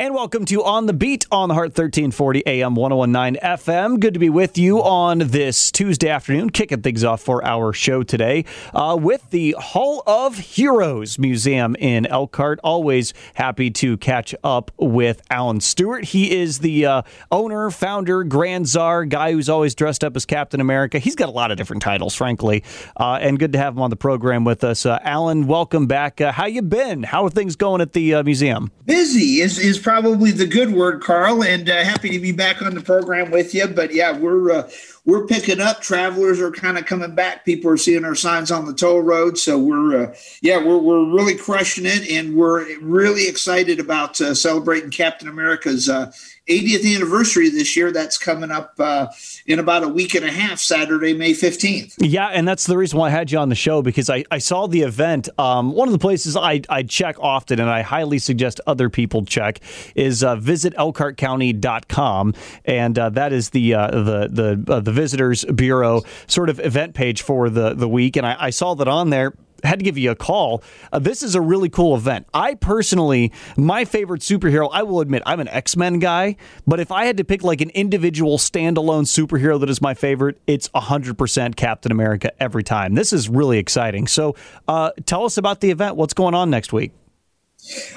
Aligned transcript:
And 0.00 0.14
welcome 0.14 0.44
to 0.44 0.62
On 0.62 0.86
the 0.86 0.92
Beat 0.92 1.26
on 1.32 1.48
the 1.48 1.56
Heart 1.56 1.70
1340 1.70 2.44
AM 2.46 2.76
1019 2.76 3.42
FM. 3.42 3.98
Good 3.98 4.14
to 4.14 4.20
be 4.20 4.28
with 4.28 4.56
you 4.56 4.80
on 4.80 5.18
this 5.18 5.72
Tuesday 5.72 6.08
afternoon, 6.08 6.50
kicking 6.50 6.82
things 6.82 7.02
off 7.02 7.20
for 7.20 7.44
our 7.44 7.72
show 7.72 8.04
today 8.04 8.44
uh, 8.72 8.96
with 8.96 9.28
the 9.30 9.56
Hall 9.58 10.04
of 10.06 10.38
Heroes 10.38 11.18
Museum 11.18 11.74
in 11.80 12.06
Elkhart. 12.06 12.60
Always 12.62 13.12
happy 13.34 13.72
to 13.72 13.96
catch 13.96 14.36
up 14.44 14.70
with 14.76 15.20
Alan 15.30 15.60
Stewart. 15.60 16.04
He 16.04 16.30
is 16.30 16.60
the 16.60 16.86
uh, 16.86 17.02
owner, 17.32 17.68
founder, 17.72 18.22
grand 18.22 18.68
czar, 18.68 19.04
guy 19.04 19.32
who's 19.32 19.48
always 19.48 19.74
dressed 19.74 20.04
up 20.04 20.14
as 20.14 20.24
Captain 20.24 20.60
America. 20.60 21.00
He's 21.00 21.16
got 21.16 21.28
a 21.28 21.32
lot 21.32 21.50
of 21.50 21.56
different 21.56 21.82
titles, 21.82 22.14
frankly, 22.14 22.62
uh, 22.98 23.18
and 23.20 23.36
good 23.36 23.52
to 23.54 23.58
have 23.58 23.74
him 23.74 23.82
on 23.82 23.90
the 23.90 23.96
program 23.96 24.44
with 24.44 24.62
us. 24.62 24.86
Uh, 24.86 25.00
Alan, 25.02 25.48
welcome 25.48 25.88
back. 25.88 26.20
Uh, 26.20 26.30
how 26.30 26.46
you 26.46 26.62
been? 26.62 27.02
How 27.02 27.24
are 27.24 27.30
things 27.30 27.56
going 27.56 27.80
at 27.80 27.94
the 27.94 28.14
uh, 28.14 28.22
museum? 28.22 28.70
Busy 28.86 29.40
is, 29.40 29.58
is 29.58 29.87
probably 29.88 30.30
the 30.30 30.46
good 30.46 30.70
word, 30.70 31.00
Carl, 31.00 31.42
and 31.42 31.70
uh, 31.70 31.82
happy 31.82 32.10
to 32.10 32.20
be 32.20 32.30
back 32.30 32.60
on 32.60 32.74
the 32.74 32.80
program 32.82 33.30
with 33.30 33.54
you. 33.54 33.66
But 33.66 33.94
yeah, 33.94 34.14
we're 34.14 34.50
uh, 34.50 34.70
we're 35.08 35.26
picking 35.26 35.58
up. 35.58 35.80
Travelers 35.80 36.38
are 36.38 36.50
kind 36.50 36.76
of 36.76 36.84
coming 36.84 37.14
back. 37.14 37.46
People 37.46 37.70
are 37.70 37.78
seeing 37.78 38.04
our 38.04 38.14
signs 38.14 38.50
on 38.50 38.66
the 38.66 38.74
toll 38.74 39.00
road, 39.00 39.38
so 39.38 39.58
we're 39.58 40.04
uh, 40.04 40.14
yeah, 40.42 40.62
we're 40.62 40.76
we're 40.76 41.10
really 41.10 41.34
crushing 41.34 41.86
it, 41.86 42.06
and 42.10 42.36
we're 42.36 42.78
really 42.80 43.26
excited 43.26 43.80
about 43.80 44.20
uh, 44.20 44.34
celebrating 44.34 44.90
Captain 44.90 45.26
America's 45.26 45.88
80th 45.88 46.84
uh, 46.84 46.94
anniversary 46.94 47.48
this 47.48 47.74
year. 47.74 47.90
That's 47.90 48.18
coming 48.18 48.50
up 48.50 48.74
uh, 48.78 49.06
in 49.46 49.58
about 49.58 49.82
a 49.82 49.88
week 49.88 50.14
and 50.14 50.26
a 50.26 50.30
half, 50.30 50.58
Saturday, 50.58 51.14
May 51.14 51.32
15th. 51.32 51.94
Yeah, 52.00 52.26
and 52.26 52.46
that's 52.46 52.66
the 52.66 52.76
reason 52.76 52.98
why 52.98 53.06
I 53.06 53.10
had 53.10 53.30
you 53.30 53.38
on 53.38 53.48
the 53.48 53.54
show 53.54 53.80
because 53.80 54.10
I, 54.10 54.24
I 54.30 54.36
saw 54.38 54.66
the 54.66 54.82
event. 54.82 55.30
Um, 55.38 55.72
one 55.72 55.88
of 55.88 55.92
the 55.92 55.98
places 55.98 56.36
I, 56.36 56.60
I 56.68 56.82
check 56.82 57.16
often, 57.18 57.60
and 57.60 57.70
I 57.70 57.80
highly 57.80 58.18
suggest 58.18 58.60
other 58.66 58.90
people 58.90 59.24
check, 59.24 59.60
is 59.94 60.22
uh, 60.22 60.36
visit 60.36 60.74
elkhartcounty.com. 60.76 62.34
And 62.66 62.98
uh, 62.98 63.08
that 63.10 63.32
is 63.32 63.50
the, 63.50 63.72
uh, 63.72 63.90
the, 63.90 64.28
the, 64.28 64.72
uh, 64.72 64.80
the 64.80 64.97
Visitors 64.98 65.44
Bureau 65.44 66.02
sort 66.26 66.50
of 66.50 66.58
event 66.58 66.94
page 66.94 67.22
for 67.22 67.48
the, 67.48 67.72
the 67.72 67.88
week. 67.88 68.16
And 68.16 68.26
I, 68.26 68.36
I 68.38 68.50
saw 68.50 68.74
that 68.74 68.88
on 68.88 69.10
there 69.10 69.32
had 69.64 69.78
to 69.78 69.84
give 69.84 69.98
you 69.98 70.10
a 70.10 70.14
call. 70.14 70.62
Uh, 70.92 70.98
this 70.98 71.22
is 71.22 71.34
a 71.34 71.40
really 71.40 71.68
cool 71.68 71.96
event. 71.96 72.26
I 72.32 72.54
personally, 72.54 73.32
my 73.56 73.84
favorite 73.84 74.20
superhero, 74.20 74.68
I 74.72 74.82
will 74.82 75.00
admit, 75.00 75.22
I'm 75.26 75.40
an 75.40 75.48
X 75.48 75.76
Men 75.76 75.98
guy, 75.98 76.36
but 76.66 76.80
if 76.80 76.92
I 76.92 77.06
had 77.06 77.16
to 77.16 77.24
pick 77.24 77.42
like 77.42 77.60
an 77.60 77.70
individual 77.70 78.38
standalone 78.38 79.04
superhero 79.04 79.58
that 79.60 79.70
is 79.70 79.80
my 79.80 79.94
favorite, 79.94 80.40
it's 80.46 80.68
100% 80.68 81.56
Captain 81.56 81.92
America 81.92 82.30
every 82.40 82.62
time. 82.62 82.94
This 82.94 83.12
is 83.12 83.28
really 83.28 83.58
exciting. 83.58 84.06
So 84.06 84.36
uh, 84.68 84.92
tell 85.06 85.24
us 85.24 85.36
about 85.36 85.60
the 85.60 85.70
event. 85.70 85.96
What's 85.96 86.14
going 86.14 86.34
on 86.34 86.50
next 86.50 86.72
week? 86.72 86.92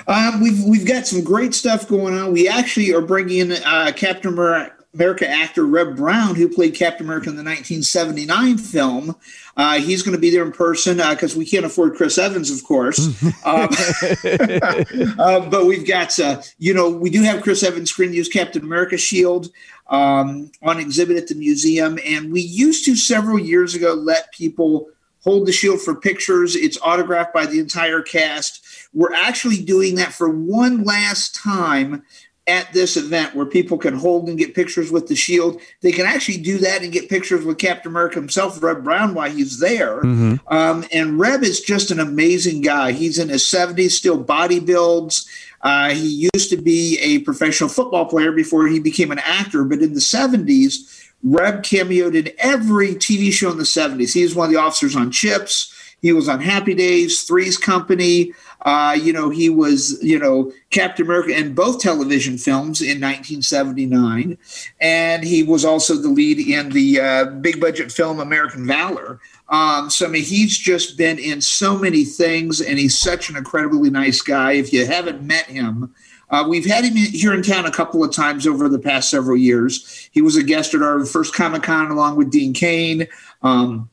Um, 0.08 0.42
we've 0.42 0.64
we've 0.64 0.88
got 0.88 1.06
some 1.06 1.24
great 1.24 1.54
stuff 1.54 1.88
going 1.88 2.18
on. 2.18 2.34
We 2.34 2.48
actually 2.48 2.94
are 2.94 3.02
bringing 3.02 3.52
in 3.52 3.52
uh, 3.64 3.92
Captain 3.96 4.34
America 4.34 4.81
America 4.94 5.30
actor 5.30 5.66
Reb 5.66 5.96
Brown, 5.96 6.36
who 6.36 6.50
played 6.50 6.76
Captain 6.76 7.06
America 7.06 7.30
in 7.30 7.36
the 7.36 7.44
1979 7.44 8.58
film. 8.58 9.16
Uh, 9.56 9.80
he's 9.80 10.04
going 10.04 10.16
to 10.16 10.22
be 10.22 10.30
there 10.30 10.44
in 10.44 10.52
person 10.52 10.98
because 10.98 11.36
uh, 11.36 11.40
we 11.40 11.46
can't 11.46 11.66
afford 11.66 11.96
Chris 11.96 12.18
Evans, 12.18 12.52
of 12.52 12.64
course. 12.66 13.00
um, 13.46 13.70
uh, 15.20 15.50
but 15.50 15.66
we've 15.66 15.88
got, 15.88 16.18
uh, 16.20 16.42
you 16.58 16.74
know, 16.74 16.90
we 16.90 17.10
do 17.10 17.24
have 17.24 17.42
Chris 17.42 17.64
Evans 17.64 17.90
screen 17.90 18.14
use 18.14 18.28
Captain 18.28 18.64
America 18.64 18.98
shield 18.98 19.50
um, 19.88 20.52
on 20.62 20.80
exhibit 20.80 21.18
at 21.18 21.28
the 21.28 21.36
museum. 21.36 21.98
And 22.06 22.32
we 22.32 22.42
used 22.42 22.84
to 22.86 22.96
several 22.96 23.40
years 23.40 23.76
ago 23.76 23.94
let 23.94 24.34
people 24.34 24.90
hold 25.24 25.48
the 25.48 25.52
shield 25.52 25.82
for 25.82 25.96
pictures. 25.96 26.56
It's 26.56 26.80
autographed 26.82 27.34
by 27.34 27.46
the 27.46 27.60
entire 27.60 28.02
cast. 28.02 28.66
We're 28.94 29.14
actually 29.14 29.64
doing 29.64 29.96
that 29.96 30.12
for 30.12 30.30
one 30.30 30.84
last 30.84 31.36
time 31.36 32.04
at 32.48 32.74
this 32.74 32.98
event 32.98 33.36
where 33.36 33.46
people 33.46 33.78
can 33.78 33.94
hold 33.94 34.28
and 34.28 34.38
get 34.38 34.56
pictures 34.56 34.92
with 34.92 35.08
the 35.08 35.16
shield. 35.16 35.62
They 35.82 35.92
can 35.92 36.06
actually 36.06 36.40
do 36.40 36.58
that 36.60 36.82
and 36.82 36.92
get 36.92 37.10
pictures 37.10 37.46
with 37.46 37.60
Captain 37.60 37.92
America 37.92 38.16
himself, 38.16 38.62
Reb 38.62 38.84
Brown, 38.84 39.14
while 39.14 39.30
he's 39.30 39.60
there. 39.60 40.02
Mm-hmm. 40.02 40.36
Um, 40.54 40.86
and 40.92 41.20
Reb 41.20 41.44
is 41.44 41.62
just 41.62 41.92
an 41.92 42.00
amazing 42.00 42.62
guy. 42.62 42.94
He's 42.94 43.20
in 43.20 43.30
his 43.30 43.44
70s, 43.44 43.92
still 43.92 44.18
body 44.18 44.60
builds. 44.60 45.30
Uh, 45.62 45.92
he 45.92 46.30
used 46.34 46.50
to 46.50 46.58
be 46.58 46.98
a 47.00 47.20
professional 47.20 47.70
football 47.70 48.06
player 48.06 48.32
before 48.32 48.68
he 48.68 48.80
became 48.80 49.12
an 49.12 49.20
actor, 49.20 49.64
but 49.64 49.82
in 49.82 49.94
the 49.94 50.00
70s, 50.00 51.10
Reb 51.24 51.62
cameoed 51.62 52.16
in 52.16 52.34
every 52.40 52.96
TV 52.96 53.32
show 53.32 53.52
in 53.52 53.58
the 53.58 53.64
70s. 53.64 54.14
He 54.14 54.24
was 54.24 54.34
one 54.34 54.48
of 54.48 54.52
the 54.52 54.60
officers 54.60 54.96
on 54.96 55.12
Chips. 55.12 55.74
He 56.02 56.12
was 56.14 56.28
on 56.28 56.42
Happy 56.42 56.74
Days, 56.74 57.24
Three's 57.24 57.58
Company. 57.58 58.34
Uh, 58.64 58.98
you 59.00 59.14
know, 59.14 59.30
he 59.30 59.50
was, 59.50 60.02
you 60.04 60.18
know, 60.18 60.52
Captain 60.72 61.06
America 61.06 61.38
in 61.38 61.54
both 61.54 61.80
television 61.80 62.38
films 62.38 62.82
in 62.82 63.00
1979. 63.00 64.38
And 64.80 65.24
he 65.24 65.44
was 65.44 65.64
also 65.64 65.96
the 65.96 66.10
lead 66.10 66.40
in 66.40 66.70
the 66.70 67.00
uh, 67.00 67.26
big 67.26 67.60
budget 67.60 67.92
film 67.92 68.20
American 68.20 68.66
Valor. 68.66 69.20
Um, 69.50 69.90
so, 69.90 70.08
I 70.08 70.10
mean, 70.10 70.24
he's 70.24 70.58
just 70.58 70.98
been 70.98 71.20
in 71.20 71.42
so 71.42 71.78
many 71.78 72.04
things, 72.04 72.62
and 72.62 72.80
he's 72.80 72.98
such 72.98 73.30
an 73.30 73.36
incredibly 73.36 73.90
nice 73.90 74.22
guy. 74.22 74.54
If 74.54 74.72
you 74.72 74.86
haven't 74.86 75.22
met 75.22 75.46
him, 75.46 75.94
uh, 76.32 76.46
we've 76.48 76.66
had 76.66 76.86
him 76.86 76.96
here 76.96 77.34
in 77.34 77.44
town 77.44 77.66
a 77.66 77.72
couple 77.72 78.04
of 78.04 78.12
times 78.14 78.48
over 78.48 78.70
the 78.70 78.80
past 78.80 79.10
several 79.10 79.36
years. 79.36 80.10
He 80.14 80.22
was 80.22 80.38
a 80.38 80.44
guest 80.44 80.74
at 80.74 80.82
our 80.82 81.06
first 81.06 81.36
Comic 81.36 81.64
Con 81.64 81.92
along 81.92 82.16
with 82.16 82.32
Dean 82.32 82.54
Cain. 82.54 83.08
Um, 83.44 83.90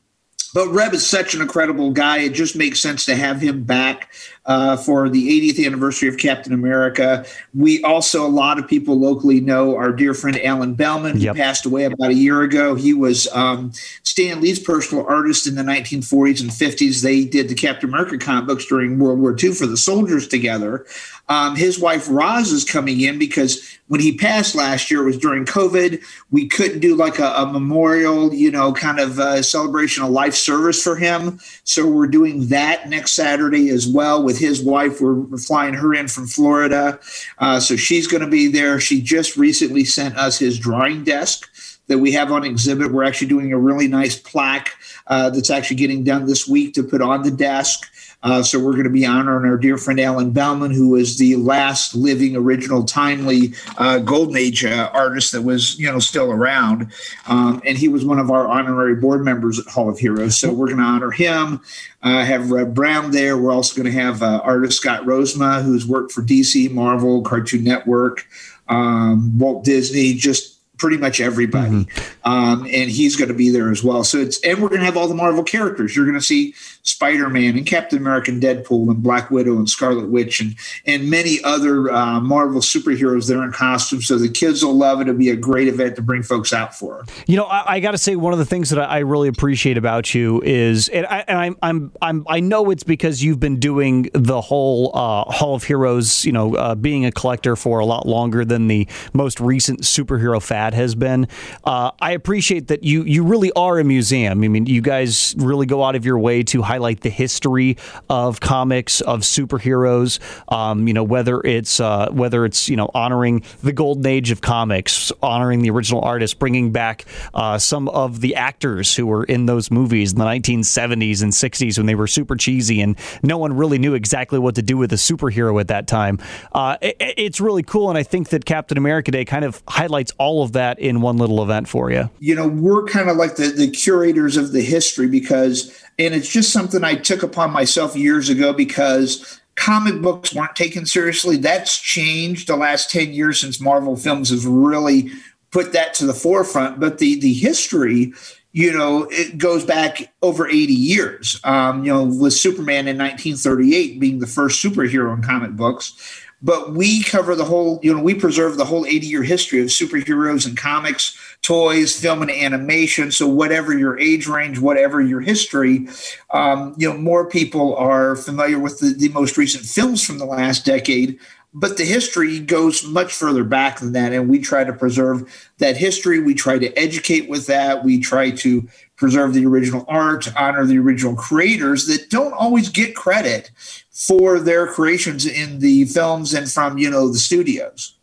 but 0.53 0.67
Reb 0.69 0.93
is 0.93 1.05
such 1.05 1.33
an 1.33 1.41
incredible 1.41 1.91
guy. 1.91 2.19
It 2.19 2.33
just 2.33 2.55
makes 2.55 2.79
sense 2.79 3.05
to 3.05 3.15
have 3.15 3.41
him 3.41 3.63
back 3.63 4.11
uh, 4.45 4.77
for 4.77 5.09
the 5.09 5.51
80th 5.51 5.65
anniversary 5.65 6.09
of 6.09 6.17
Captain 6.17 6.53
America. 6.53 7.25
We 7.53 7.83
also, 7.83 8.25
a 8.25 8.27
lot 8.27 8.57
of 8.57 8.67
people 8.67 8.99
locally 8.99 9.39
know 9.39 9.75
our 9.75 9.91
dear 9.91 10.13
friend 10.13 10.39
Allen 10.43 10.73
Bellman, 10.73 11.19
yep. 11.19 11.35
who 11.35 11.41
passed 11.41 11.65
away 11.65 11.85
about 11.85 12.09
a 12.09 12.15
year 12.15 12.41
ago. 12.41 12.75
He 12.75 12.93
was 12.93 13.27
um, 13.33 13.71
Stan 14.03 14.41
Lee's 14.41 14.59
personal 14.59 15.05
artist 15.05 15.47
in 15.47 15.55
the 15.55 15.63
1940s 15.63 16.41
and 16.41 16.49
50s. 16.49 17.01
They 17.03 17.25
did 17.25 17.49
the 17.49 17.55
Captain 17.55 17.89
America 17.89 18.17
comic 18.17 18.47
books 18.47 18.65
during 18.65 18.97
World 18.97 19.19
War 19.19 19.35
II 19.41 19.53
for 19.53 19.67
the 19.67 19.77
soldiers 19.77 20.27
together. 20.27 20.85
Um, 21.29 21.55
his 21.55 21.79
wife 21.79 22.07
Roz 22.09 22.51
is 22.51 22.65
coming 22.65 23.01
in 23.01 23.19
because 23.19 23.77
when 23.87 24.01
he 24.01 24.17
passed 24.17 24.55
last 24.55 24.89
year, 24.89 25.01
it 25.01 25.05
was 25.05 25.17
during 25.17 25.45
COVID. 25.45 26.03
We 26.31 26.47
couldn't 26.47 26.79
do 26.79 26.95
like 26.95 27.19
a, 27.19 27.27
a 27.27 27.45
memorial, 27.45 28.33
you 28.33 28.49
know, 28.49 28.73
kind 28.73 28.99
of 28.99 29.19
a 29.19 29.43
celebration 29.43 30.03
of 30.03 30.09
life 30.09 30.33
service 30.33 30.81
for 30.81 30.95
him. 30.95 31.39
So 31.65 31.87
we're 31.87 32.07
doing 32.07 32.47
that 32.47 32.89
next 32.89 33.13
Saturday 33.13 33.69
as 33.69 33.87
well 33.87 34.23
with 34.23 34.38
his 34.39 34.63
wife. 34.63 35.01
We're, 35.01 35.13
we're 35.13 35.37
flying 35.37 35.75
her 35.75 35.93
in 35.93 36.07
from 36.07 36.27
Florida. 36.27 36.99
Uh, 37.37 37.59
so 37.59 37.75
she's 37.75 38.07
going 38.07 38.23
to 38.23 38.29
be 38.29 38.47
there. 38.47 38.79
She 38.79 39.01
just 39.01 39.37
recently 39.37 39.85
sent 39.85 40.17
us 40.17 40.39
his 40.39 40.57
drawing 40.57 41.03
desk 41.03 41.49
that 41.89 41.97
we 41.97 42.11
have 42.13 42.31
on 42.31 42.45
exhibit. 42.45 42.93
We're 42.93 43.03
actually 43.03 43.27
doing 43.27 43.51
a 43.51 43.57
really 43.57 43.87
nice 43.87 44.17
plaque 44.17 44.69
uh, 45.07 45.31
that's 45.31 45.49
actually 45.49 45.77
getting 45.77 46.03
done 46.03 46.25
this 46.25 46.47
week 46.47 46.73
to 46.75 46.83
put 46.83 47.01
on 47.01 47.23
the 47.23 47.31
desk. 47.31 47.91
Uh, 48.21 48.43
so 48.43 48.59
we're 48.59 48.73
going 48.73 48.83
to 48.83 48.89
be 48.89 49.05
honoring 49.05 49.49
our 49.49 49.57
dear 49.57 49.77
friend 49.77 49.99
Allen 49.99 50.31
Bellman, 50.31 50.71
who 50.71 50.89
was 50.89 51.17
the 51.17 51.37
last 51.37 51.95
living 51.95 52.35
original 52.35 52.83
timely 52.83 53.53
uh, 53.77 53.97
Golden 53.99 54.35
Age 54.35 54.65
uh, 54.65 54.89
artist 54.93 55.31
that 55.31 55.41
was, 55.41 55.79
you 55.79 55.89
know, 55.89 55.99
still 55.99 56.29
around. 56.29 56.91
Um, 57.27 57.61
and 57.65 57.77
he 57.77 57.87
was 57.87 58.03
one 58.03 58.19
of 58.19 58.29
our 58.29 58.47
honorary 58.47 58.95
board 58.95 59.23
members 59.23 59.57
at 59.57 59.67
Hall 59.67 59.89
of 59.89 59.97
Heroes. 59.97 60.37
So 60.37 60.51
we're 60.51 60.67
going 60.67 60.79
to 60.79 60.83
honor 60.83 61.11
him. 61.11 61.61
Uh, 62.03 62.25
have 62.25 62.51
Reb 62.51 62.73
Brown 62.73 63.11
there. 63.11 63.37
We're 63.37 63.53
also 63.53 63.81
going 63.81 63.93
to 63.93 63.99
have 63.99 64.21
uh, 64.21 64.41
artist 64.43 64.77
Scott 64.77 65.03
Rosema, 65.03 65.63
who's 65.63 65.87
worked 65.87 66.11
for 66.11 66.21
DC, 66.21 66.69
Marvel, 66.71 67.21
Cartoon 67.21 67.63
Network, 67.63 68.27
um, 68.67 69.37
Walt 69.37 69.63
Disney, 69.63 70.13
just 70.13 70.58
pretty 70.79 70.97
much 70.97 71.21
everybody. 71.21 71.85
Mm-hmm. 71.85 72.29
Um, 72.29 72.63
and 72.63 72.89
he's 72.89 73.15
going 73.15 73.27
to 73.27 73.35
be 73.35 73.49
there 73.49 73.69
as 73.69 73.83
well. 73.83 74.03
So 74.03 74.17
it's, 74.17 74.39
and 74.41 74.61
we're 74.61 74.69
going 74.69 74.79
to 74.79 74.85
have 74.85 74.97
all 74.97 75.07
the 75.07 75.13
Marvel 75.13 75.43
characters. 75.43 75.95
You're 75.95 76.05
going 76.05 76.17
to 76.17 76.25
see 76.25 76.53
Spider 76.83 77.29
Man 77.29 77.57
and 77.57 77.65
Captain 77.65 77.99
America 77.99 78.31
and 78.31 78.41
Deadpool 78.41 78.89
and 78.89 79.03
Black 79.03 79.29
Widow 79.29 79.57
and 79.57 79.69
Scarlet 79.69 80.09
Witch 80.09 80.39
and, 80.41 80.55
and 80.85 81.09
many 81.09 81.37
other 81.43 81.91
uh, 81.91 82.19
Marvel 82.19 82.61
superheroes 82.61 83.27
there 83.27 83.43
in 83.43 83.51
costume. 83.51 84.01
So 84.01 84.17
the 84.17 84.29
kids 84.29 84.63
will 84.63 84.73
love 84.73 84.99
it. 84.99 85.03
It'll 85.03 85.15
be 85.15 85.29
a 85.29 85.35
great 85.35 85.67
event 85.67 85.95
to 85.97 86.01
bring 86.01 86.23
folks 86.23 86.53
out 86.53 86.73
for. 86.75 87.05
You 87.27 87.37
know, 87.37 87.45
I, 87.45 87.75
I 87.75 87.79
got 87.79 87.91
to 87.91 87.97
say, 87.97 88.15
one 88.15 88.33
of 88.33 88.39
the 88.39 88.45
things 88.45 88.69
that 88.69 88.79
I 88.79 88.99
really 88.99 89.27
appreciate 89.27 89.77
about 89.77 90.15
you 90.15 90.41
is, 90.43 90.87
and, 90.89 91.05
I, 91.05 91.23
and 91.27 91.37
I'm, 91.37 91.57
I'm, 91.61 91.91
I'm, 92.01 92.25
I 92.27 92.39
know 92.39 92.71
it's 92.71 92.83
because 92.83 93.23
you've 93.23 93.39
been 93.39 93.59
doing 93.59 94.09
the 94.13 94.41
whole 94.41 94.91
uh, 94.95 95.25
Hall 95.25 95.55
of 95.55 95.63
Heroes, 95.63 96.25
you 96.25 96.31
know, 96.31 96.55
uh, 96.55 96.75
being 96.75 97.05
a 97.05 97.11
collector 97.11 97.55
for 97.55 97.79
a 97.79 97.85
lot 97.85 98.07
longer 98.07 98.45
than 98.45 98.67
the 98.67 98.87
most 99.13 99.39
recent 99.39 99.81
superhero 99.81 100.41
fad 100.41 100.68
that 100.69 100.75
has 100.75 100.93
been. 100.93 101.27
Uh, 101.63 101.91
I 101.99 102.11
appreciate 102.11 102.67
that 102.67 102.83
you 102.83 103.03
you 103.03 103.23
really 103.23 103.51
are 103.53 103.79
a 103.79 103.83
museum. 103.83 104.43
I 104.43 104.47
mean, 104.47 104.67
you 104.67 104.81
guys 104.81 105.33
really 105.37 105.65
go 105.65 105.83
out 105.83 105.95
of 105.95 106.05
your 106.05 106.19
way 106.19 106.43
to 106.43 106.61
highlight 106.61 107.01
the 107.01 107.09
history 107.09 107.77
of 108.07 108.39
comics 108.39 109.01
of 109.01 109.21
superheroes. 109.21 110.19
Um, 110.53 110.87
you 110.87 110.93
know, 110.93 111.03
whether 111.03 111.41
it's 111.41 111.79
uh, 111.79 112.09
whether 112.11 112.45
it's 112.45 112.69
you 112.69 112.75
know 112.75 112.91
honoring 112.93 113.43
the 113.63 113.73
golden 113.73 114.05
age 114.05 114.29
of 114.29 114.41
comics, 114.41 115.11
honoring 115.23 115.61
the 115.61 115.71
original 115.71 116.01
artists, 116.01 116.35
bringing 116.35 116.71
back 116.71 117.05
uh, 117.33 117.57
some 117.57 117.89
of 117.89 118.21
the 118.21 118.35
actors 118.35 118.95
who 118.95 119.07
were 119.07 119.23
in 119.23 119.47
those 119.47 119.71
movies 119.71 120.11
in 120.13 120.19
the 120.19 120.25
1970s 120.25 121.23
and 121.23 121.31
60s 121.31 121.77
when 121.77 121.87
they 121.87 121.95
were 121.95 122.07
super 122.07 122.35
cheesy 122.35 122.81
and 122.81 122.95
no 123.23 123.37
one 123.39 123.53
really 123.53 123.79
knew 123.79 123.95
exactly 123.95 124.37
what 124.37 124.55
to 124.55 124.61
do 124.61 124.77
with 124.77 124.93
a 124.93 124.97
superhero 124.97 125.59
at 125.59 125.69
that 125.69 125.87
time. 125.87 126.19
Uh, 126.51 126.77
it, 126.81 126.95
it's 126.99 127.41
really 127.41 127.63
cool, 127.63 127.89
and 127.89 127.97
I 127.97 128.03
think 128.03 128.29
that 128.29 128.45
Captain 128.45 128.77
America 128.77 129.09
Day 129.09 129.25
kind 129.25 129.43
of 129.43 129.63
highlights 129.67 130.11
all 130.19 130.43
of 130.43 130.51
that 130.59 130.79
in 130.79 131.01
one 131.01 131.17
little 131.17 131.41
event 131.41 131.67
for 131.67 131.91
you. 131.91 132.09
You 132.19 132.35
know, 132.35 132.47
we're 132.47 132.85
kind 132.85 133.09
of 133.09 133.17
like 133.17 133.35
the, 133.35 133.47
the 133.47 133.69
curators 133.69 134.37
of 134.37 134.51
the 134.51 134.61
history 134.61 135.07
because, 135.07 135.83
and 135.97 136.13
it's 136.13 136.29
just 136.29 136.53
something 136.53 136.83
I 136.83 136.95
took 136.95 137.23
upon 137.23 137.51
myself 137.51 137.95
years 137.95 138.29
ago 138.29 138.53
because 138.53 139.41
comic 139.55 140.01
books 140.01 140.33
weren't 140.33 140.55
taken 140.55 140.85
seriously. 140.85 141.37
That's 141.37 141.79
changed 141.79 142.47
the 142.47 142.55
last 142.55 142.91
10 142.91 143.13
years 143.13 143.41
since 143.41 143.59
Marvel 143.59 143.95
Films 143.95 144.29
has 144.29 144.45
really 144.45 145.11
put 145.51 145.73
that 145.73 145.93
to 145.95 146.05
the 146.05 146.13
forefront. 146.13 146.79
But 146.79 146.99
the 146.99 147.19
the 147.19 147.33
history 147.33 148.13
you 148.51 148.73
know, 148.73 149.07
it 149.11 149.37
goes 149.37 149.63
back 149.63 150.11
over 150.21 150.47
80 150.47 150.73
years. 150.73 151.39
Um, 151.43 151.83
you 151.83 151.93
know, 151.93 152.03
with 152.03 152.33
Superman 152.33 152.87
in 152.87 152.97
1938 152.97 153.99
being 153.99 154.19
the 154.19 154.27
first 154.27 154.63
superhero 154.63 155.15
in 155.15 155.21
comic 155.21 155.51
books. 155.51 155.93
But 156.41 156.71
we 156.71 157.03
cover 157.03 157.35
the 157.35 157.43
whole, 157.43 157.79
you 157.83 157.93
know, 157.93 158.01
we 158.01 158.13
preserve 158.13 158.55
the 158.55 158.65
whole 158.65 158.85
80 158.85 159.07
year 159.07 159.23
history 159.23 159.61
of 159.61 159.67
superheroes 159.67 160.47
and 160.47 160.55
comics, 160.55 161.17
toys, 161.41 161.99
film, 161.99 162.21
and 162.21 162.31
animation. 162.31 163.11
So, 163.11 163.27
whatever 163.27 163.77
your 163.77 163.99
age 163.99 164.27
range, 164.27 164.59
whatever 164.59 165.01
your 165.01 165.19
history, 165.19 165.87
um, 166.31 166.73
you 166.77 166.89
know, 166.89 166.97
more 166.97 167.29
people 167.29 167.75
are 167.75 168.15
familiar 168.15 168.57
with 168.57 168.79
the, 168.79 168.93
the 168.93 169.09
most 169.09 169.37
recent 169.37 169.65
films 169.65 170.03
from 170.03 170.17
the 170.17 170.25
last 170.25 170.65
decade 170.65 171.19
but 171.53 171.77
the 171.77 171.85
history 171.85 172.39
goes 172.39 172.85
much 172.85 173.13
further 173.13 173.43
back 173.43 173.79
than 173.79 173.93
that 173.93 174.13
and 174.13 174.29
we 174.29 174.39
try 174.39 174.63
to 174.63 174.73
preserve 174.73 175.49
that 175.57 175.77
history. 175.77 176.19
We 176.19 176.35
try 176.35 176.59
to 176.59 176.71
educate 176.77 177.27
with 177.27 177.47
that. 177.47 177.83
We 177.83 177.99
try 177.99 178.31
to 178.31 178.67
preserve 178.95 179.33
the 179.33 179.45
original 179.45 179.85
art 179.87 180.27
honor 180.37 180.65
the 180.65 180.77
original 180.77 181.15
creators 181.15 181.87
that 181.87 182.09
don't 182.09 182.33
always 182.33 182.69
get 182.69 182.95
credit 182.95 183.49
for 183.89 184.39
their 184.39 184.67
creations 184.67 185.25
in 185.25 185.59
the 185.59 185.85
films 185.85 186.33
and 186.33 186.51
from 186.51 186.77
you 186.77 186.89
know 186.89 187.07
the 187.07 187.17
studios 187.17 187.95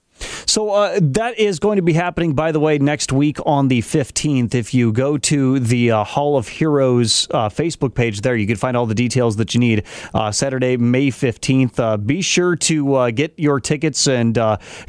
so 0.47 0.71
uh, 0.71 0.99
that 1.03 1.39
is 1.39 1.59
going 1.59 1.77
to 1.77 1.83
be 1.83 1.93
happening, 1.93 2.35
by 2.35 2.53
the 2.53 2.61
way, 2.61 2.79
next 2.79 3.13
week 3.13 3.39
on 3.45 3.69
the 3.69 3.83
15th. 3.83 4.55
If 4.55 4.75
you 4.75 4.93
go 4.93 5.19
to 5.19 5.59
the 5.59 5.91
uh, 5.91 6.05
Hall 6.05 6.37
of 6.37 6.49
Heroes 6.49 7.29
uh, 7.31 7.49
Facebook 7.49 7.95
page 7.95 8.21
there, 8.21 8.37
you 8.37 8.47
can 8.47 8.57
find 8.57 8.77
all 8.77 8.87
the 8.87 8.95
details 8.95 9.37
that 9.37 9.55
you 9.55 9.61
need. 9.61 9.85
Uh, 10.15 10.31
Saturday, 10.33 10.77
May 10.77 11.09
15th. 11.09 11.79
Uh, 11.79 11.97
be 11.97 12.23
sure 12.23 12.57
to 12.57 12.95
uh, 12.95 13.11
get 13.11 13.35
your 13.37 13.61
tickets 13.61 14.07
and 14.07 14.35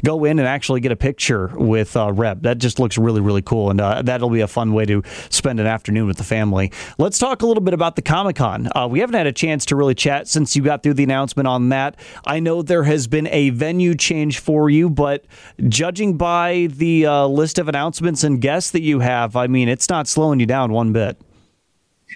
go 0.04 0.24
in 0.24 0.38
and 0.38 0.48
actually 0.48 0.80
get 0.80 0.92
a 0.92 0.96
picture 0.96 1.50
with 1.54 1.96
Reb. 1.96 2.42
That 2.42 2.58
just 2.58 2.78
looks 2.78 2.98
really, 2.98 3.20
really 3.20 3.42
cool. 3.42 3.70
And 3.70 3.80
that'll 3.80 4.30
be 4.30 4.40
a 4.40 4.48
fun 4.48 4.72
way 4.72 4.86
to 4.86 5.02
spend 5.30 5.60
an 5.60 5.66
afternoon 5.66 6.06
with 6.06 6.16
the 6.16 6.24
family. 6.24 6.72
Let's 6.98 7.18
talk 7.18 7.42
a 7.42 7.46
little 7.46 7.62
bit 7.62 7.74
about 7.74 7.96
the 7.96 8.02
Comic 8.02 8.36
Con. 8.36 8.68
we 8.90 9.00
haven't 9.00 9.16
had 9.16 9.26
a 9.26 9.32
chance 9.32 9.64
to 9.66 9.76
really 9.76 9.94
chat 9.94 10.28
since 10.28 10.56
you 10.56 10.62
got 10.62 10.82
through 10.82 10.94
the 10.94 11.04
announcement 11.04 11.46
on 11.46 11.68
that. 11.70 11.96
I 12.24 12.40
know 12.40 12.62
there 12.62 12.84
has 12.84 13.06
been 13.06 13.26
a 13.28 13.50
venue 13.50 13.94
change 13.94 14.38
for 14.38 14.70
you, 14.70 14.88
but 14.88 15.24
judging 15.68 16.16
by 16.16 16.68
the 16.70 17.06
uh, 17.06 17.26
list 17.26 17.58
of 17.58 17.68
announcements 17.68 18.24
and 18.24 18.40
guests 18.40 18.70
that 18.72 18.82
you 18.82 19.00
have, 19.00 19.36
I 19.36 19.46
mean, 19.46 19.68
it's 19.68 19.88
not 19.88 20.08
slowing 20.08 20.40
you 20.40 20.46
down 20.46 20.72
one 20.72 20.92
bit. 20.92 21.18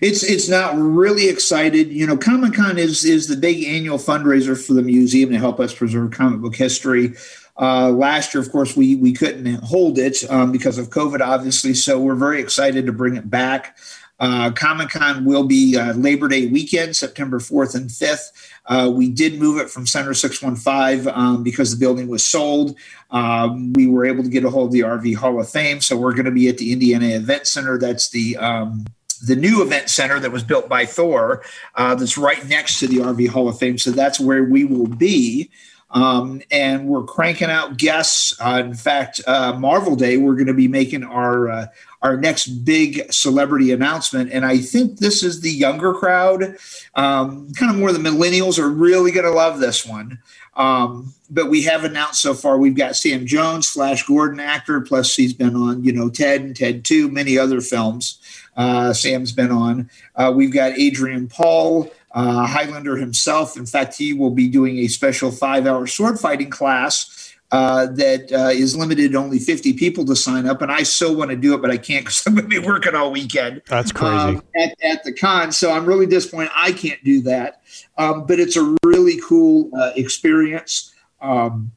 It's 0.01 0.23
it's 0.23 0.49
not 0.49 0.75
really 0.77 1.29
excited. 1.29 1.93
You 1.93 2.07
know, 2.07 2.17
Comic 2.17 2.55
Con 2.55 2.79
is 2.79 3.05
is 3.05 3.29
the 3.29 3.37
big 3.37 3.65
annual 3.65 3.99
fundraiser 3.99 4.57
for 4.57 4.73
the 4.73 4.83
museum 4.83 5.31
to 5.31 5.39
help 5.39 5.61
us 5.61 5.75
preserve 5.75 6.13
comic 6.13 6.41
book 6.41 6.57
history. 6.57 7.15
Uh, 7.61 7.91
last 7.91 8.33
year, 8.33 8.43
of 8.43 8.51
course, 8.51 8.75
we 8.75 8.95
we 8.97 9.13
couldn't 9.13 9.63
hold 9.63 9.99
it 9.99 10.25
um, 10.31 10.51
because 10.51 10.79
of 10.79 10.89
COVID, 10.89 11.21
obviously. 11.21 11.75
So 11.75 12.01
we're 12.01 12.15
very 12.15 12.41
excited 12.41 12.87
to 12.87 12.93
bring 12.93 13.17
it 13.17 13.29
back. 13.29 13.77
Uh, 14.23 14.53
Comic 14.53 14.91
Con 14.91 15.25
will 15.25 15.43
be 15.43 15.77
uh, 15.77 15.95
Labor 15.95 16.29
Day 16.29 16.47
weekend, 16.47 16.95
September 16.95 17.41
4th 17.41 17.75
and 17.75 17.91
5th. 17.91 18.31
Uh, 18.67 18.89
we 18.95 19.11
did 19.11 19.41
move 19.41 19.61
it 19.61 19.69
from 19.69 19.85
Center 19.85 20.15
615 20.15 21.13
um, 21.13 21.43
because 21.43 21.73
the 21.73 21.77
building 21.77 22.07
was 22.07 22.25
sold. 22.25 22.77
Um, 23.11 23.73
we 23.73 23.89
were 23.89 24.05
able 24.05 24.23
to 24.23 24.31
get 24.31 24.45
a 24.45 24.51
hold 24.51 24.69
of 24.69 24.73
the 24.73 24.81
RV 24.81 25.17
Hall 25.17 25.41
of 25.41 25.51
Fame. 25.51 25.81
So 25.81 25.97
we're 25.97 26.13
going 26.13 26.27
to 26.27 26.31
be 26.31 26.49
at 26.49 26.57
the 26.57 26.73
Indiana 26.73 27.09
Event 27.09 27.49
Center. 27.49 27.79
That's 27.79 28.11
the 28.11 28.37
um, 28.37 28.85
the 29.27 29.37
new 29.37 29.63
event 29.63 29.89
center 29.89 30.19
that 30.19 30.33
was 30.33 30.43
built 30.43 30.69
by 30.69 30.85
Thor, 30.85 31.45
uh, 31.77 31.95
that's 31.95 32.19
right 32.19 32.45
next 32.49 32.81
to 32.81 32.89
the 32.89 32.97
RV 32.97 33.29
Hall 33.29 33.49
of 33.49 33.59
Fame. 33.59 33.79
So 33.79 33.93
that's 33.93 34.19
where 34.19 34.45
we 34.45 34.65
will 34.65 34.89
be. 34.89 35.49
Um, 35.93 36.41
and 36.51 36.89
we're 36.89 37.05
cranking 37.05 37.51
out 37.51 37.77
guests. 37.77 38.35
Uh, 38.41 38.63
in 38.65 38.75
fact, 38.75 39.21
uh, 39.27 39.53
Marvel 39.59 39.95
Day, 39.95 40.17
we're 40.17 40.35
going 40.35 40.47
to 40.47 40.55
be 40.55 40.69
making 40.69 41.05
our 41.05 41.51
uh, 41.51 41.67
our 42.03 42.17
next 42.17 42.47
big 42.65 43.13
celebrity 43.13 43.71
announcement, 43.71 44.33
and 44.33 44.45
I 44.45 44.59
think 44.59 44.99
this 44.99 45.23
is 45.23 45.41
the 45.41 45.51
younger 45.51 45.95
crowd, 45.95 46.57
um, 46.97 47.53
kind 47.53 47.71
of 47.71 47.79
more 47.79 47.93
the 47.93 48.01
millennials 48.01 48.59
are 48.59 48.69
really 48.69 49.13
going 49.13 49.25
to 49.25 49.31
love 49.31 49.61
this 49.61 49.87
one. 49.87 50.19
Um, 50.55 51.15
but 51.31 51.49
we 51.49 51.63
have 51.63 51.85
announced 51.85 52.21
so 52.21 52.35
far 52.35 52.59
we've 52.59 52.75
got 52.75 52.97
Sam 52.97 53.25
Jones, 53.25 53.71
Flash 53.71 54.05
Gordon 54.05 54.41
actor, 54.41 54.81
plus 54.81 55.15
he's 55.15 55.33
been 55.33 55.55
on 55.55 55.85
you 55.85 55.93
know 55.93 56.09
Ted 56.09 56.41
and 56.41 56.57
Ted 56.57 56.85
Two, 56.85 57.09
many 57.09 57.39
other 57.39 57.61
films. 57.61 58.19
Uh, 58.57 58.93
Sam's 58.93 59.33
been 59.33 59.51
on. 59.51 59.89
Uh, 60.17 60.33
we've 60.35 60.53
got 60.53 60.73
Adrian 60.73 61.29
Paul 61.29 61.91
uh, 62.15 62.47
Highlander 62.47 62.97
himself. 62.97 63.57
In 63.57 63.67
fact, 63.67 63.97
he 63.97 64.13
will 64.13 64.31
be 64.31 64.49
doing 64.49 64.79
a 64.79 64.89
special 64.89 65.31
five 65.31 65.67
hour 65.67 65.87
sword 65.87 66.19
fighting 66.19 66.51
class 66.51 67.35
uh, 67.53 67.87
that 67.87 68.33
uh, 68.33 68.49
is 68.49 68.75
limited 68.75 69.13
to 69.13 69.19
only 69.19 69.39
50 69.39 69.75
people 69.75 70.07
to 70.07 70.17
sign 70.17 70.47
up. 70.47 70.63
And 70.63 70.73
I 70.73 70.83
so 70.85 71.13
want 71.13 71.31
to 71.31 71.37
do 71.37 71.55
it, 71.55 71.61
but 71.61 71.71
I 71.71 71.77
can't 71.77 72.05
because 72.05 72.23
I'm 72.27 72.35
going 72.35 72.49
to 72.49 72.49
be 72.49 72.59
working 72.59 72.95
all 72.95 73.13
weekend. 73.13 73.63
That's 73.69 73.93
crazy. 73.93 74.15
Um, 74.15 74.43
at, 74.57 74.75
at, 74.83 75.05
the 75.05 75.13
con. 75.13 75.53
So 75.53 75.71
I'm 75.71 75.85
really 75.85 76.07
disappointed 76.07 76.51
I 76.57 76.73
can't 76.73 77.03
do 77.05 77.21
that. 77.23 77.63
Um, 77.99 78.27
but 78.27 78.41
it's 78.41 78.57
a 78.57 78.75
really 78.85 79.21
cool 79.21 79.71
uh, 79.79 79.93
experience. 79.97 80.95
Um, 81.21 81.73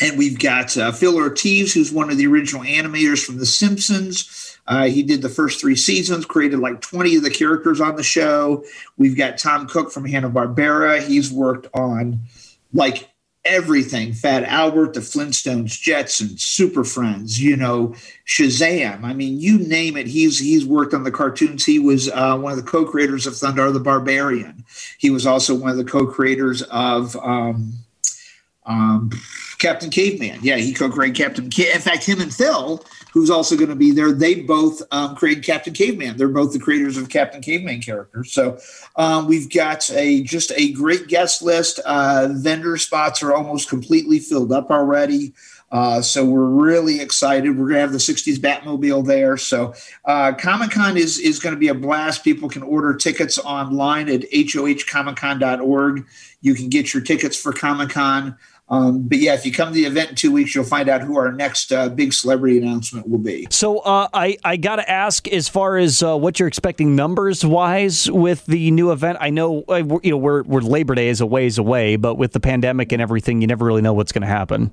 and 0.00 0.18
we've 0.18 0.38
got 0.38 0.76
uh, 0.76 0.90
Phil 0.90 1.16
Ortiz, 1.16 1.72
who's 1.72 1.92
one 1.92 2.10
of 2.10 2.16
the 2.16 2.26
original 2.26 2.62
animators 2.62 3.24
from 3.24 3.38
The 3.38 3.46
Simpsons. 3.46 4.51
Uh, 4.66 4.86
he 4.86 5.02
did 5.02 5.22
the 5.22 5.28
first 5.28 5.60
three 5.60 5.76
seasons, 5.76 6.24
created 6.24 6.58
like 6.58 6.80
20 6.80 7.16
of 7.16 7.22
the 7.22 7.30
characters 7.30 7.80
on 7.80 7.96
the 7.96 8.02
show. 8.02 8.64
We've 8.96 9.16
got 9.16 9.38
Tom 9.38 9.66
Cook 9.66 9.90
from 9.90 10.04
Hanna-Barbera. 10.04 11.02
He's 11.02 11.32
worked 11.32 11.66
on 11.74 12.20
like 12.72 13.08
everything 13.44 14.12
Fat 14.12 14.44
Albert, 14.44 14.94
the 14.94 15.00
Flintstones, 15.00 15.70
Jetsons, 15.70 16.40
Super 16.40 16.84
Friends, 16.84 17.42
you 17.42 17.56
know, 17.56 17.94
Shazam. 18.26 19.02
I 19.02 19.12
mean, 19.12 19.40
you 19.40 19.58
name 19.58 19.96
it. 19.96 20.06
He's 20.06 20.38
he's 20.38 20.64
worked 20.64 20.94
on 20.94 21.02
the 21.02 21.10
cartoons. 21.10 21.64
He 21.64 21.78
was 21.78 22.08
uh, 22.10 22.38
one 22.38 22.52
of 22.52 22.64
the 22.64 22.70
co-creators 22.70 23.26
of 23.26 23.34
Thundarr 23.34 23.72
the 23.72 23.80
Barbarian. 23.80 24.64
He 24.98 25.10
was 25.10 25.26
also 25.26 25.54
one 25.54 25.70
of 25.70 25.76
the 25.76 25.84
co-creators 25.84 26.62
of 26.62 27.16
um, 27.16 27.72
um, 28.64 29.10
Captain 29.62 29.90
Caveman. 29.90 30.40
Yeah, 30.42 30.56
he 30.56 30.74
co-created 30.74 31.16
Captain. 31.16 31.44
In 31.44 31.80
fact, 31.80 32.04
him 32.04 32.20
and 32.20 32.34
Phil 32.34 32.84
who's 33.12 33.30
also 33.30 33.56
going 33.56 33.68
to 33.68 33.76
be 33.76 33.90
there. 33.92 34.12
They 34.12 34.36
both 34.36 34.82
um, 34.90 35.14
created 35.14 35.44
Captain 35.44 35.74
Caveman. 35.74 36.16
They're 36.16 36.28
both 36.28 36.52
the 36.52 36.58
creators 36.58 36.96
of 36.96 37.10
Captain 37.10 37.42
Caveman 37.42 37.82
characters. 37.82 38.32
So 38.32 38.58
um, 38.96 39.26
we've 39.26 39.52
got 39.52 39.90
a 39.90 40.22
just 40.22 40.50
a 40.56 40.72
great 40.72 41.08
guest 41.08 41.42
list. 41.42 41.78
Uh, 41.80 42.28
vendor 42.32 42.78
spots 42.78 43.22
are 43.22 43.34
almost 43.34 43.68
completely 43.68 44.18
filled 44.18 44.52
up 44.52 44.70
already. 44.70 45.34
Uh, 45.70 46.02
so 46.02 46.24
we're 46.24 46.44
really 46.44 47.00
excited. 47.00 47.50
We're 47.50 47.68
going 47.68 47.76
to 47.76 47.80
have 47.80 47.92
the 47.92 47.98
60s 47.98 48.36
Batmobile 48.36 49.06
there. 49.06 49.38
So 49.38 49.72
uh, 50.04 50.32
Comic 50.34 50.70
Con 50.70 50.98
is, 50.98 51.18
is 51.18 51.38
going 51.38 51.54
to 51.54 51.58
be 51.58 51.68
a 51.68 51.74
blast. 51.74 52.24
People 52.24 52.50
can 52.50 52.62
order 52.62 52.94
tickets 52.94 53.38
online 53.38 54.10
at 54.10 54.20
hohcomiccon.org. 54.30 56.06
You 56.42 56.54
can 56.54 56.68
get 56.68 56.92
your 56.92 57.02
tickets 57.02 57.40
for 57.40 57.54
Comic 57.54 57.88
Con. 57.90 58.36
Um, 58.68 59.06
but 59.06 59.18
yeah, 59.18 59.34
if 59.34 59.44
you 59.44 59.52
come 59.52 59.68
to 59.68 59.74
the 59.74 59.84
event 59.84 60.10
in 60.10 60.16
two 60.16 60.32
weeks, 60.32 60.54
you'll 60.54 60.64
find 60.64 60.88
out 60.88 61.02
who 61.02 61.18
our 61.18 61.30
next 61.30 61.72
uh, 61.72 61.88
big 61.90 62.12
celebrity 62.14 62.58
announcement 62.58 63.08
will 63.08 63.18
be. 63.18 63.46
So 63.50 63.80
uh, 63.80 64.08
I 64.14 64.38
I 64.44 64.56
got 64.56 64.76
to 64.76 64.90
ask, 64.90 65.28
as 65.28 65.48
far 65.48 65.76
as 65.76 66.02
uh, 66.02 66.16
what 66.16 66.38
you're 66.38 66.48
expecting 66.48 66.96
numbers 66.96 67.44
wise 67.44 68.10
with 68.10 68.46
the 68.46 68.70
new 68.70 68.90
event. 68.90 69.18
I 69.20 69.30
know 69.30 69.64
uh, 69.68 69.82
you 70.02 70.12
know 70.12 70.16
we're, 70.16 70.42
we're 70.44 70.60
Labor 70.60 70.94
Day 70.94 71.08
is 71.08 71.20
a 71.20 71.26
ways 71.26 71.58
away, 71.58 71.96
but 71.96 72.14
with 72.14 72.32
the 72.32 72.40
pandemic 72.40 72.92
and 72.92 73.02
everything, 73.02 73.42
you 73.42 73.46
never 73.46 73.66
really 73.66 73.82
know 73.82 73.92
what's 73.92 74.12
going 74.12 74.22
to 74.22 74.28
happen. 74.28 74.70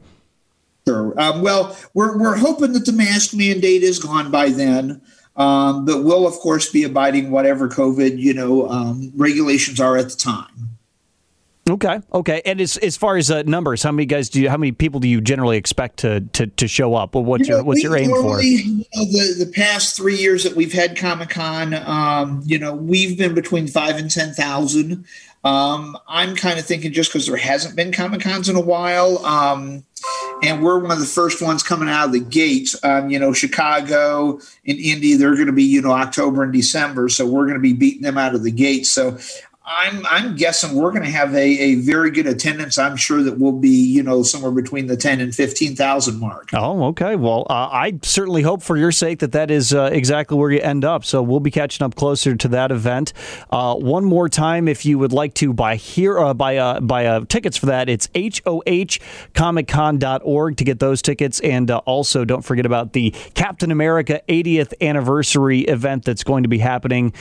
Sure. 0.88 1.20
Um, 1.20 1.42
well, 1.42 1.78
we're 1.94 2.18
we're 2.18 2.38
hoping 2.38 2.74
that 2.74 2.86
the 2.86 2.94
mask 2.94 3.34
mandate 3.34 3.84
is 3.84 4.00
gone 4.00 4.32
by 4.32 4.50
then. 4.50 5.02
Um, 5.36 5.86
but 5.86 6.04
we'll 6.04 6.28
of 6.28 6.34
course 6.36 6.70
be 6.70 6.84
abiding 6.84 7.32
whatever 7.32 7.70
COVID 7.70 8.18
you 8.18 8.34
know 8.34 8.70
um, 8.70 9.12
regulations 9.16 9.80
are 9.80 9.98
at 9.98 10.10
the 10.10 10.16
time. 10.16 10.79
Okay, 11.70 12.02
okay. 12.14 12.42
And 12.46 12.60
as 12.60 12.78
as 12.78 12.98
far 12.98 13.18
as 13.18 13.30
uh, 13.30 13.44
numbers, 13.44 13.84
how 13.84 13.92
many 13.92 14.06
guys 14.06 14.30
do 14.30 14.42
you? 14.42 14.50
How 14.50 14.58
many 14.58 14.72
people 14.72 15.00
do 15.00 15.08
you 15.08 15.22
generally 15.22 15.58
expect 15.58 15.98
to 15.98 16.22
to, 16.22 16.48
to 16.48 16.68
show 16.68 16.96
up? 16.96 17.14
Well, 17.14 17.24
what's 17.24 17.48
you 17.48 17.56
your 17.56 17.64
what's 17.64 17.84
your 17.84 17.96
aim 17.96 18.10
normally, 18.10 18.58
for? 18.58 18.68
You 18.68 18.78
know, 18.96 19.06
the 19.06 19.46
the 19.46 19.52
past 19.54 19.96
three 19.96 20.18
years 20.18 20.44
that 20.44 20.56
we've 20.56 20.74
had 20.74 20.98
Comic 20.98 21.30
Con, 21.30 21.74
um, 21.74 22.42
you 22.46 22.58
know, 22.58 22.74
we've 22.74 23.18
been 23.18 23.36
between 23.36 23.68
five 23.68 23.98
and 23.98 24.10
ten 24.10 24.34
thousand. 24.34 25.06
Um, 25.44 25.98
I'm 26.08 26.36
kind 26.36 26.60
of 26.60 26.66
thinking 26.66 26.92
just 26.92 27.12
because 27.12 27.28
there 27.28 27.38
hasn't 27.38 27.76
been 27.76 27.94
Comic 27.94 28.22
Cons 28.22 28.50
in 28.50 28.58
a 28.58 28.62
while, 28.62 29.26
um, 29.26 29.86
and 30.44 30.62
we're 30.62 30.80
one 30.80 30.92
of 30.92 31.00
the 31.00 31.06
first 31.06 31.42
ones 31.42 31.64
coming 31.64 31.88
out 31.88 32.08
of 32.08 32.12
the 32.12 32.20
gates. 32.20 32.76
Um, 32.84 33.10
you 33.10 33.20
know, 33.20 33.32
Chicago 33.32 34.40
and 34.68 34.78
Indy, 34.78 35.14
they're 35.14 35.36
going 35.36 35.48
to 35.48 35.54
be 35.54 35.64
you 35.64 35.82
know 35.82 35.92
October 35.92 36.44
and 36.44 36.52
December, 36.52 37.08
so 37.08 37.26
we're 37.26 37.46
going 37.46 37.58
to 37.58 37.62
be 37.62 37.74
beating 37.74 38.02
them 38.02 38.18
out 38.18 38.36
of 38.36 38.44
the 38.44 38.52
gates. 38.52 38.92
So 38.92 39.18
I'm 39.72 40.04
I'm 40.08 40.36
guessing 40.36 40.74
we're 40.74 40.90
going 40.90 41.04
to 41.04 41.12
have 41.12 41.36
a, 41.36 41.38
a 41.38 41.76
very 41.76 42.10
good 42.10 42.26
attendance. 42.26 42.80
I'm 42.80 42.96
sure 42.96 43.22
that 43.22 43.38
we'll 43.38 43.52
be 43.52 43.70
you 43.70 44.02
know 44.02 44.24
somewhere 44.24 44.52
between 44.52 44.88
the 44.88 44.98
ten 44.98 45.22
and 45.22 45.36
fifteen 45.36 45.76
thousand 45.76 46.20
mark. 46.20 46.50
Oh, 46.54 46.86
okay. 46.86 47.16
Well, 47.16 47.46
uh, 47.52 47.70
I 47.72 48.00
certainly 48.02 48.42
hope 48.42 48.64
for 48.64 48.78
your 48.78 48.92
sake 48.92 49.20
that 49.20 49.32
that 49.34 49.52
is 49.52 49.72
uh, 49.72 49.92
exactly 49.94 50.40
where 50.40 50.50
you 50.50 50.60
end 50.60 50.84
up. 50.84 51.06
So 51.06 51.22
we'll 51.22 51.40
be 51.40 51.52
catching 51.52 51.86
up 51.86 51.94
closer 51.94 52.36
to 52.36 52.48
that 52.48 52.72
event. 52.72 53.14
Uh, 53.52 53.76
one 53.76 54.06
more 54.06 54.28
time, 54.28 54.68
if 54.68 54.88
you 54.88 54.98
would 54.98 55.14
like 55.14 55.36
to 55.36 55.54
buy 55.54 55.76
here 55.76 56.18
uh, 56.18 56.34
buy 56.34 56.58
uh, 56.58 56.80
buy 56.80 57.06
uh, 57.06 57.26
tickets 57.26 57.56
for 57.56 57.68
that, 57.68 57.90
it's 57.90 58.08
hohcomiccon.org 58.08 60.58
to 60.58 60.64
get 60.64 60.80
those 60.80 61.04
tickets, 61.04 61.40
and 61.42 61.70
also 61.70 62.26
don't 62.26 62.42
forget 62.42 62.66
about 62.66 62.94
the 62.94 63.12
Captain 63.36 63.70
America 63.70 64.20
80th 64.28 64.74
anniversary 64.82 65.60
event 65.62 66.06
that's 66.06 66.24
going 66.24 66.42
to 66.42 66.50
be 66.50 66.58
happening 66.58 67.14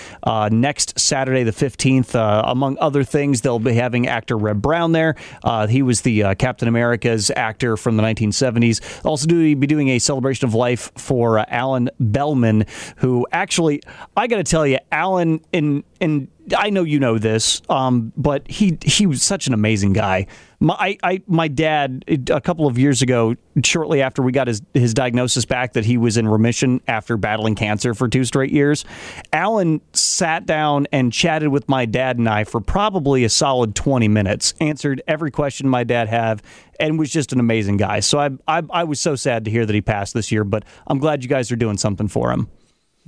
next 0.50 0.98
Saturday, 0.98 1.42
the 1.42 1.52
15th. 1.52 2.38
Uh, 2.38 2.42
among 2.52 2.78
other 2.78 3.02
things, 3.02 3.40
they'll 3.40 3.59
be 3.59 3.75
having 3.75 4.07
actor 4.07 4.37
Reb 4.37 4.62
Brown 4.62 4.92
there. 4.92 5.16
Uh, 5.42 5.66
he 5.66 5.83
was 5.83 6.02
the 6.02 6.23
uh, 6.23 6.35
Captain 6.35 6.68
America's 6.68 7.33
actor 7.35 7.76
from 7.76 7.97
the 7.97 8.02
1970s. 8.02 9.04
Also, 9.04 9.26
do 9.26 9.57
be 9.57 9.66
doing 9.66 9.88
a 9.88 9.99
celebration 9.99 10.47
of 10.47 10.54
life 10.54 10.92
for 10.97 11.45
Allen 11.50 11.90
Bellman, 11.99 12.66
who 12.99 13.26
actually, 13.33 13.83
I 14.16 14.28
got 14.28 14.37
to 14.37 14.45
tell 14.45 14.66
you, 14.66 14.78
Alan 14.92 15.40
in 15.52 15.83
in 16.00 16.28
I 16.57 16.71
know 16.71 16.85
you 16.85 17.00
know 17.00 17.18
this, 17.18 17.61
um, 17.68 18.12
but 18.16 18.49
he 18.49 18.78
he 18.83 19.07
was 19.07 19.23
such 19.23 19.47
an 19.47 19.54
amazing 19.54 19.92
guy. 19.92 20.26
My 20.60 20.98
I, 21.04 21.22
my 21.28 21.46
dad 21.46 22.04
a 22.30 22.40
couple 22.40 22.66
of 22.66 22.78
years 22.78 23.00
ago, 23.00 23.36
shortly 23.64 24.02
after 24.02 24.22
we 24.22 24.32
got 24.32 24.48
his 24.48 24.60
his 24.74 24.92
diagnosis 24.92 25.44
back 25.44 25.74
that 25.74 25.84
he 25.84 25.96
was 25.96 26.16
in 26.16 26.26
remission 26.26 26.80
after 26.88 27.16
battling 27.16 27.54
cancer 27.54 27.94
for 27.94 28.08
two 28.08 28.24
straight 28.24 28.50
years, 28.50 28.84
Alan 29.32 29.80
sat 29.92 30.46
down 30.46 30.88
and 30.90 31.12
chatted 31.12 31.48
with 31.48 31.68
my 31.68 31.86
dad 31.86 32.18
and 32.18 32.28
I 32.28 32.42
for 32.42 32.60
probably 32.60 33.22
a 33.22 33.28
solid 33.28 33.76
twenty 33.76 34.08
minutes, 34.08 34.52
answered 34.60 35.00
every 35.06 35.30
question 35.30 35.68
my 35.68 35.84
dad 35.84 36.08
had, 36.08 36.42
and 36.80 36.98
was 36.98 37.10
just 37.10 37.32
an 37.32 37.38
amazing 37.38 37.76
guy. 37.76 38.00
So 38.00 38.18
I 38.18 38.30
I, 38.48 38.62
I 38.70 38.82
was 38.82 39.00
so 39.00 39.14
sad 39.14 39.44
to 39.44 39.52
hear 39.52 39.64
that 39.64 39.74
he 39.74 39.80
passed 39.80 40.12
this 40.12 40.32
year, 40.32 40.42
but 40.42 40.64
I'm 40.88 40.98
glad 40.98 41.22
you 41.22 41.28
guys 41.28 41.52
are 41.52 41.56
doing 41.56 41.78
something 41.78 42.08
for 42.08 42.32
him. 42.32 42.48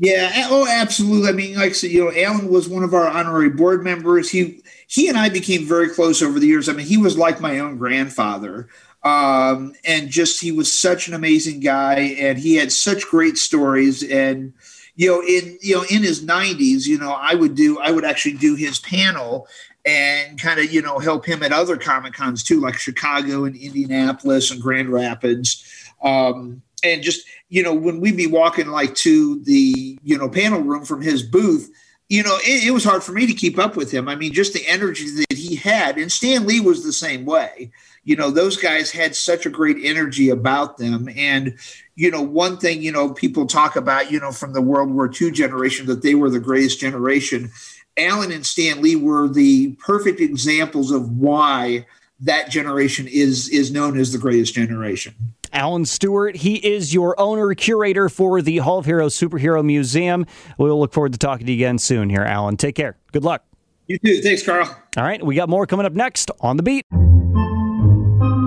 Yeah, 0.03 0.47
oh, 0.49 0.67
absolutely. 0.67 1.29
I 1.29 1.33
mean, 1.33 1.57
like 1.57 1.71
I 1.71 1.73
said, 1.73 1.91
you 1.91 2.03
know, 2.05 2.13
Alan 2.17 2.49
was 2.49 2.67
one 2.71 2.83
of 2.85 2.95
our 2.95 3.07
honorary 3.07 3.51
board 3.51 3.85
members. 3.85 4.31
He 4.31 4.63
he 4.87 5.09
and 5.11 5.19
I 5.19 5.29
became 5.29 5.67
very 5.67 5.91
close 5.91 6.23
over 6.23 6.41
the 6.41 6.47
years. 6.47 6.71
I 6.71 6.73
mean, 6.73 6.87
he 6.87 6.97
was 6.97 7.19
like 7.19 7.39
my 7.41 7.59
own 7.59 7.77
grandfather, 7.77 8.69
um, 9.05 9.75
and 9.85 10.09
just 10.09 10.41
he 10.41 10.53
was 10.53 10.73
such 10.73 11.07
an 11.07 11.13
amazing 11.13 11.61
guy, 11.61 11.97
and 12.19 12.39
he 12.39 12.57
had 12.57 12.73
such 12.73 13.09
great 13.09 13.37
stories. 13.37 14.03
And 14.03 14.55
you 14.97 15.09
know, 15.11 15.21
in 15.23 15.59
you 15.61 15.77
know, 15.77 15.85
in 15.91 16.03
his 16.03 16.23
nineties, 16.25 16.89
you 16.89 16.97
know, 16.99 17.13
I 17.13 17.35
would 17.35 17.55
do, 17.55 17.79
I 17.79 17.91
would 17.91 18.07
actually 18.07 18.39
do 18.39 18.55
his 18.55 18.79
panel 18.79 19.49
and 19.85 20.41
kind 20.41 20.61
of 20.61 20.73
you 20.73 20.81
know 20.81 20.99
help 20.99 21.27
him 21.27 21.43
at 21.43 21.53
other 21.53 21.77
comic 21.77 22.15
cons 22.15 22.43
too, 22.43 22.61
like 22.61 22.79
Chicago 22.79 23.45
and 23.45 23.55
Indianapolis 23.55 24.51
and 24.51 24.63
Grand 24.63 24.89
Rapids. 24.89 25.63
Um, 26.03 26.63
and 26.83 27.03
just 27.03 27.27
you 27.49 27.63
know 27.63 27.75
when 27.75 28.01
we'd 28.01 28.17
be 28.17 28.27
walking 28.27 28.69
like 28.69 28.95
to 28.95 29.41
the 29.45 29.99
you 30.03 30.17
know 30.17 30.29
panel 30.29 30.61
room 30.61 30.85
from 30.85 31.01
his 31.01 31.23
booth 31.23 31.71
you 32.11 32.25
know 32.25 32.37
it, 32.43 32.67
it, 32.67 32.71
was 32.73 32.85
hard 32.85 33.03
for 33.03 33.13
me 33.13 33.27
to 33.27 33.33
keep 33.33 33.59
up 33.59 33.77
with 33.77 33.91
him. 33.91 34.09
I 34.09 34.17
mean 34.17 34.33
just 34.35 34.53
the 34.53 34.67
energy 34.67 35.09
that 35.11 35.39
he 35.39 35.55
had 35.57 35.97
and 35.97 36.13
stan 36.13 36.47
lee 36.47 36.61
was 36.61 36.85
the 36.85 36.93
same 36.93 37.25
way. 37.25 37.71
You 38.05 38.17
know 38.17 38.31
those 38.31 38.57
guys 38.57 38.91
had 38.91 39.15
such 39.15 39.47
a 39.47 39.51
great 39.51 39.77
energy 39.83 40.29
about 40.29 40.77
them. 40.77 41.09
And 41.17 41.57
you 41.95 42.11
know 42.11 42.21
one 42.21 42.59
thing 42.59 42.83
you 42.83 42.93
know 42.93 43.15
people 43.15 43.47
talk 43.47 43.77
about 43.77 44.11
you 44.11 44.19
know 44.19 44.33
from 44.33 44.53
the 44.53 44.61
world 44.61 44.91
war 44.91 45.11
ii 45.21 45.31
generation 45.31 45.87
that 45.87 46.03
they 46.03 46.15
were 46.15 46.31
the 46.31 46.41
greatest 46.41 46.81
generation. 46.81 47.51
Alan 47.97 48.33
and 48.33 48.45
stan 48.45 48.83
lee 48.83 48.97
were 48.97 49.29
the 49.29 49.73
perfect 49.75 50.21
examples 50.21 50.91
of 50.91 51.17
why 51.17 51.87
that 52.19 52.51
generation 52.51 53.07
is 53.07 53.49
is 53.51 53.71
known 53.71 53.97
as 53.97 54.13
the 54.13 54.19
greatest 54.19 54.53
generation 54.53 55.15
Alan 55.53 55.85
Stewart. 55.85 56.37
He 56.37 56.57
is 56.57 56.95
your 56.95 57.19
owner, 57.21 57.55
curator 57.55 58.09
for 58.09 58.43
the 58.43 58.59
Hall 58.59 58.79
of 58.79 58.87
Heroes 58.87 59.19
Superhero 59.19 59.65
Museum. 59.65 60.27
We'll 60.59 60.79
look 60.79 60.93
forward 60.93 61.13
to 61.13 61.19
talking 61.19 61.47
to 61.47 61.53
you 61.53 61.59
again 61.59 61.79
soon 61.79 62.11
here, 62.11 62.23
Alan. 62.23 62.57
Take 62.57 62.75
care. 62.75 62.97
Good 63.13 63.25
luck. 63.25 63.45
You 63.87 63.99
too. 63.99 64.23
Thanks, 64.23 64.45
Carl. 64.45 64.67
All 64.97 65.05
right. 65.05 65.25
We 65.25 65.35
got 65.35 65.49
more 65.49 65.67
coming 65.67 65.87
up 65.87 65.93
next 65.93 66.31
on 66.41 66.57
The 66.57 66.63
Beat. 66.63 66.85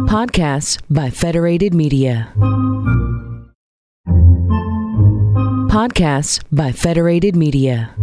Podcasts 0.08 0.80
by 0.90 1.10
Federated 1.10 1.74
Media. 1.74 2.32
Podcasts 5.70 6.44
by 6.52 6.72
Federated 6.72 7.36
Media. 7.36 7.94